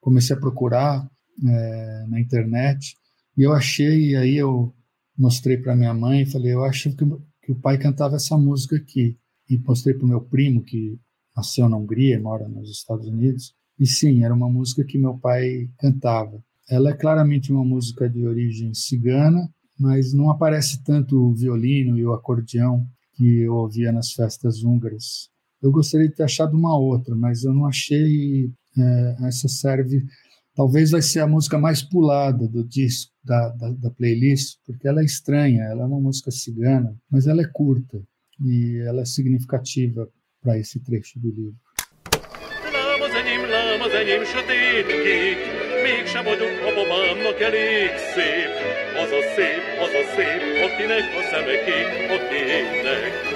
[0.00, 1.06] comecei a procurar
[1.46, 2.96] é, na internet
[3.36, 4.74] e eu achei, e aí eu
[5.16, 7.04] mostrei para minha mãe e falei, eu acho que,
[7.42, 9.18] que o pai cantava essa música aqui.
[9.50, 10.98] E mostrei para o meu primo, que
[11.36, 15.68] nasceu na Hungria, mora nos Estados Unidos, e sim, era uma música que meu pai
[15.78, 16.42] cantava.
[16.68, 22.04] Ela é claramente uma música de origem cigana, mas não aparece tanto o violino e
[22.04, 25.30] o acordeão que eu ouvia nas festas húngaras.
[25.62, 28.50] Eu gostaria de ter achado uma outra, mas eu não achei.
[28.76, 30.04] É, essa serve.
[30.54, 35.00] Talvez vai ser a música mais pulada do disco, da, da, da playlist, porque ela
[35.00, 38.00] é estranha, ela é uma música cigana, mas ela é curta
[38.44, 40.08] e ela é significativa
[40.42, 41.56] para esse trecho do livro.
[43.94, 44.24] Enyém
[45.82, 48.50] mégsem vagyok hababámnak elég szép.
[49.02, 51.22] Az a szép, az a szép, akinek a
[52.16, 53.28] akinek a.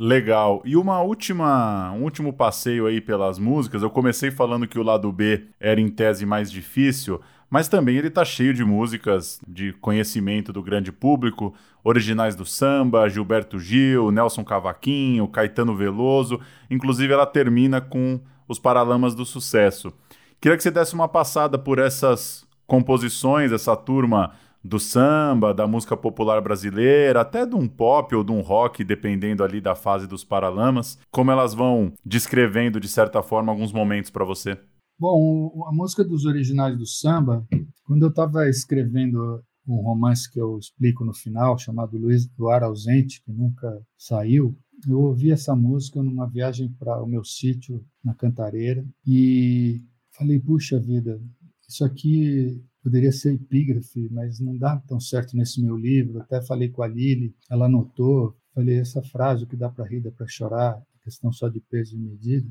[0.00, 0.62] Legal.
[0.64, 3.82] E uma última, um último passeio aí pelas músicas.
[3.82, 8.10] Eu comecei falando que o lado B era em tese mais difícil, mas também ele
[8.10, 14.44] tá cheio de músicas de conhecimento do grande público, originais do samba, Gilberto Gil, Nelson
[14.44, 19.92] Cavaquinho, Caetano Veloso, inclusive ela termina com os Paralamas do Sucesso.
[20.40, 24.32] Queria que você desse uma passada por essas composições, essa turma
[24.62, 29.42] do samba, da música popular brasileira, até de um pop ou de um rock, dependendo
[29.42, 34.24] ali da fase dos Paralamas, como elas vão descrevendo de certa forma alguns momentos para
[34.24, 34.58] você.
[35.00, 37.46] Bom, a música dos originais do samba,
[37.84, 42.64] quando eu estava escrevendo um romance que eu explico no final, chamado Luiz do Ar
[42.64, 44.58] Ausente, que nunca saiu,
[44.88, 49.80] eu ouvi essa música numa viagem para o meu sítio na Cantareira e
[50.10, 51.22] falei, puxa vida,
[51.68, 56.20] isso aqui poderia ser epígrafe, mas não dá tão certo nesse meu livro.
[56.20, 60.00] Até falei com a Lili, ela anotou, falei essa frase, o que dá para rir,
[60.00, 62.48] dá para chorar, questão só de peso e medida.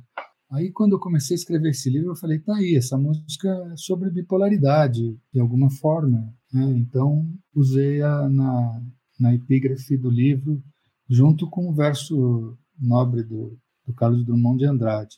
[0.49, 3.75] Aí, quando eu comecei a escrever esse livro, eu falei: tá aí, essa música é
[3.75, 6.33] sobre bipolaridade, de alguma forma.
[6.53, 6.63] Né?
[6.77, 8.81] Então, usei-a na,
[9.19, 10.63] na epígrafe do livro,
[11.10, 15.17] junto com o verso nobre do, do Carlos Drummond de Andrade.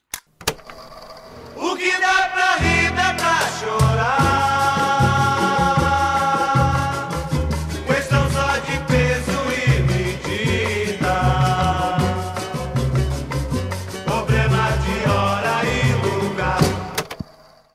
[1.55, 3.98] O que dá pra rir, dá pra chorar.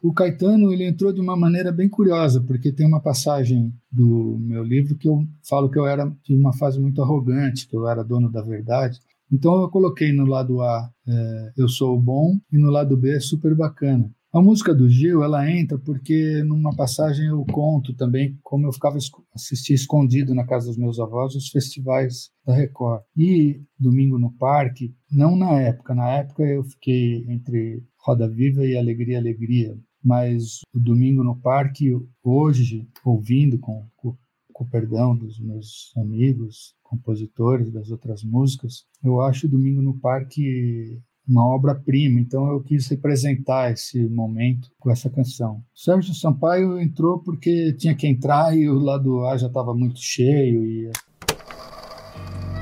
[0.04, 4.62] O Caetano ele entrou de uma maneira bem curiosa, porque tem uma passagem do meu
[4.62, 8.04] livro que eu falo que eu era de uma fase muito arrogante, que eu era
[8.04, 9.00] dono da verdade.
[9.32, 13.16] Então eu coloquei no lado A é, eu sou o bom e no lado B
[13.16, 14.12] é super bacana.
[14.30, 18.98] A música do Gil ela entra porque numa passagem eu conto também como eu ficava
[19.34, 24.92] assistir escondido na casa dos meus avós os festivais da Record e domingo no parque
[25.10, 30.78] não na época na época eu fiquei entre Roda Viva e Alegria Alegria mas o
[30.78, 34.16] domingo no parque, hoje, ouvindo com, com,
[34.52, 39.94] com o perdão dos meus amigos, compositores das outras músicas, eu acho o Domingo no
[39.94, 45.62] Parque uma obra-prima, então eu quis representar esse momento com essa canção.
[45.74, 50.64] Sérgio Sampaio entrou porque tinha que entrar e o lado A já estava muito cheio
[50.64, 50.90] e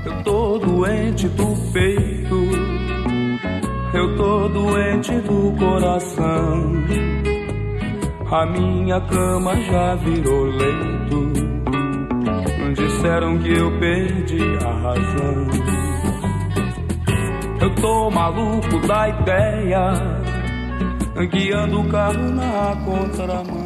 [0.05, 2.35] Eu tô doente do peito,
[3.93, 7.32] eu tô doente do coração.
[8.33, 11.33] A minha cama já virou leito.
[12.75, 15.47] Disseram que eu perdi a razão.
[17.61, 19.91] Eu tô maluco da ideia,
[21.29, 23.65] guiando o carro na contramão.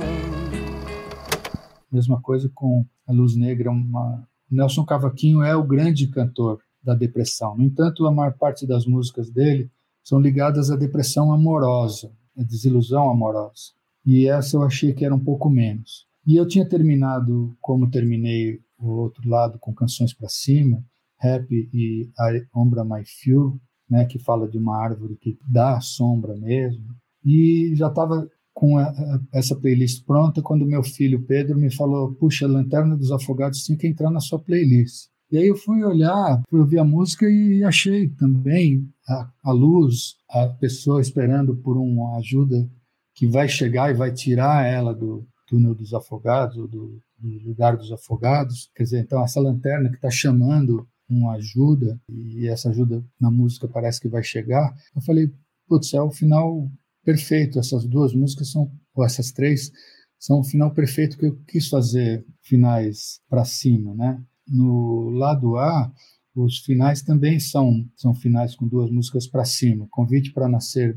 [1.90, 4.28] Mesma coisa com a Luz Negra, uma...
[4.52, 7.56] Nelson Cavaquinho é o grande cantor da depressão.
[7.56, 9.72] No entanto, a maior parte das músicas dele
[10.04, 13.77] são ligadas à depressão amorosa, à desilusão amorosa.
[14.08, 16.08] E essa eu achei que era um pouco menos.
[16.26, 20.82] E eu tinha terminado, como terminei o outro lado, com Canções para Cima,
[21.22, 22.10] Happy e
[22.56, 26.86] Ombra My Few, né, que fala de uma árvore que dá sombra mesmo.
[27.26, 32.14] E já estava com a, a, essa playlist pronta quando meu filho Pedro me falou:
[32.14, 35.10] Puxa, Lanterna dos Afogados tinha que entrar na sua playlist.
[35.30, 40.16] E aí eu fui olhar, fui ouvir a música e achei também a, a luz,
[40.30, 42.70] a pessoa esperando por uma ajuda
[43.18, 47.92] que vai chegar e vai tirar ela do túnel dos afogados, do, do lugar dos
[47.92, 48.70] afogados.
[48.76, 53.68] Quer dizer, então essa lanterna que está chamando uma ajuda, e essa ajuda na música
[53.68, 54.72] parece que vai chegar.
[54.96, 55.32] Eu falei,
[55.68, 56.70] putz, é o final
[57.04, 57.58] perfeito.
[57.58, 59.72] Essas duas músicas são, ou essas três,
[60.20, 64.22] são o final perfeito que eu quis fazer finais para cima, né?
[64.48, 65.92] No lado A,
[66.36, 69.88] os finais também são, são finais com duas músicas para cima.
[69.90, 70.96] Convite para Nascer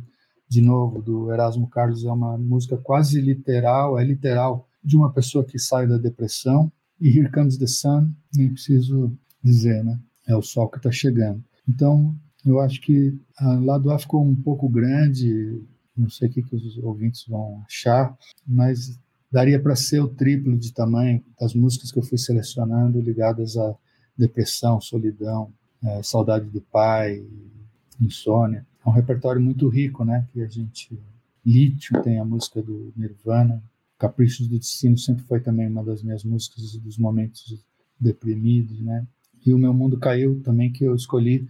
[0.51, 5.45] de Novo, do Erasmo Carlos, é uma música quase literal, é literal, de uma pessoa
[5.45, 6.71] que sai da depressão.
[7.01, 9.99] E Here Comes the Sun, nem preciso dizer, né?
[10.27, 11.43] É o sol que está chegando.
[11.69, 15.63] Então, eu acho que a lado A ficou um pouco grande,
[15.97, 18.99] não sei o que, que os ouvintes vão achar, mas
[19.31, 23.75] daria para ser o triplo de tamanho das músicas que eu fui selecionando ligadas à
[24.19, 27.25] depressão, solidão, é, saudade do pai,
[28.01, 28.67] insônia.
[28.85, 30.27] É um repertório muito rico, né?
[30.33, 30.99] Que a gente
[31.45, 33.63] Lítio tem a música do Nirvana,
[33.99, 37.55] Caprichos do Destino sempre foi também uma das minhas músicas dos momentos
[37.99, 39.07] deprimidos, né?
[39.45, 41.47] E o meu mundo caiu também que eu escolhi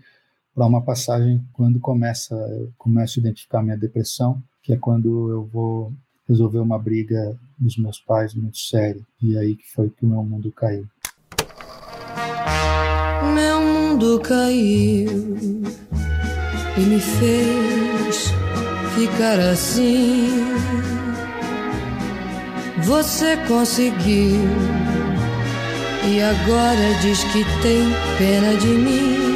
[0.53, 2.37] para uma passagem quando começa
[2.77, 5.93] começo a identificar minha depressão, que é quando eu vou
[6.29, 9.01] resolver uma briga dos meus pais muito séria.
[9.23, 10.89] E aí que foi que o meu mundo caiu.
[13.33, 15.09] Meu mundo caiu
[16.77, 18.33] e me fez
[18.95, 20.29] ficar assim.
[22.83, 24.41] Você conseguiu
[26.09, 29.31] e agora diz que tem pena de mim.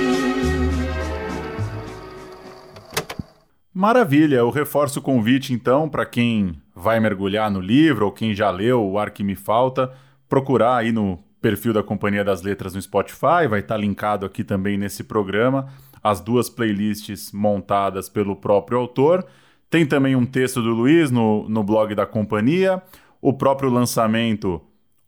[3.72, 8.50] Maravilha, eu reforço o convite então para quem vai mergulhar no livro ou quem já
[8.50, 9.92] leu O Ar Que Me Falta,
[10.28, 14.42] procurar aí no perfil da Companhia das Letras no Spotify, vai estar tá linkado aqui
[14.42, 15.68] também nesse programa,
[16.04, 19.24] as duas playlists montadas pelo próprio autor.
[19.70, 22.82] Tem também um texto do Luiz no, no blog da companhia,
[23.22, 24.60] o próprio lançamento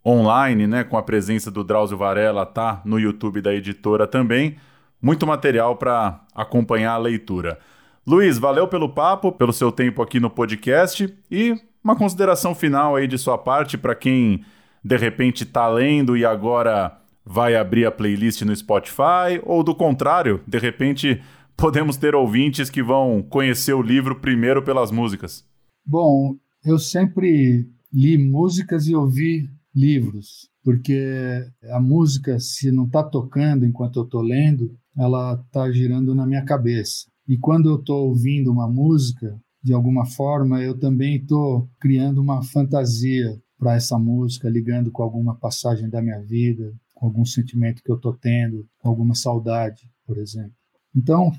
[0.04, 4.56] online, né, com a presença do Drauzio Varela, tá no YouTube da editora também.
[5.02, 7.58] Muito material para acompanhar a leitura.
[8.06, 13.06] Luiz, valeu pelo papo, pelo seu tempo aqui no podcast e uma consideração final aí
[13.06, 14.44] de sua parte para quem
[14.82, 20.40] de repente está lendo e agora vai abrir a playlist no Spotify, ou do contrário,
[20.46, 21.20] de repente
[21.56, 25.44] podemos ter ouvintes que vão conhecer o livro primeiro pelas músicas.
[25.84, 33.66] Bom, eu sempre li músicas e ouvi livros, porque a música, se não está tocando
[33.66, 37.06] enquanto eu estou lendo, ela está girando na minha cabeça.
[37.28, 42.42] E quando eu estou ouvindo uma música, de alguma forma, eu também estou criando uma
[42.42, 47.90] fantasia para essa música, ligando com alguma passagem da minha vida, com algum sentimento que
[47.90, 50.52] eu estou tendo, com alguma saudade, por exemplo.
[50.94, 51.30] Então,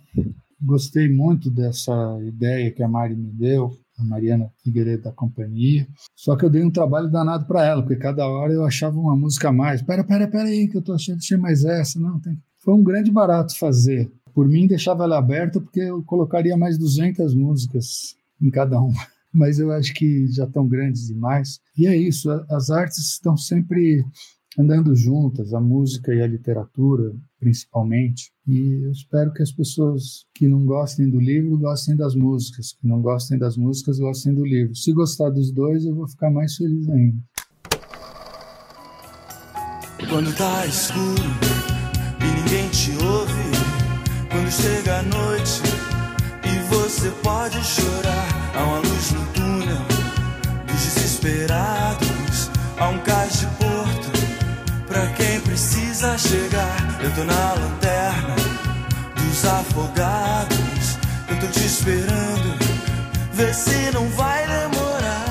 [0.62, 1.92] gostei muito dessa
[2.24, 5.88] ideia que a Mari me deu, a Mariana Figueiredo da companhia.
[6.16, 9.16] Só que eu dei um trabalho danado para ela, porque cada hora eu achava uma
[9.16, 9.82] música a mais.
[9.82, 12.00] Pera, pera, pera aí, que eu tô achando que tinha mais essa.
[12.00, 12.38] Não, tem.
[12.60, 14.12] Foi um grande barato fazer.
[14.36, 18.94] Por mim, deixava ela aberta porque eu colocaria mais 200 músicas em cada uma.
[19.34, 21.60] Mas eu acho que já estão grandes demais.
[21.76, 24.06] E é isso, as artes estão sempre
[24.58, 28.32] andando juntas, a música e a literatura, principalmente.
[28.48, 32.88] E eu espero que as pessoas que não gostem do livro gostem das músicas, que
[32.88, 34.76] não gostem das músicas gostem do livro.
[34.76, 37.18] Se gostar dos dois, eu vou ficar mais feliz ainda.
[40.10, 41.22] Quando tá escuro
[42.22, 43.48] e ninguém te ouve
[44.32, 45.62] quando chega a noite
[46.46, 48.87] e você pode chorar, há uma
[57.08, 58.36] Entro na lanterna
[59.16, 60.98] dos afogados.
[61.30, 62.58] Eu tô te esperando.
[63.32, 65.26] Vê se não vai demorar.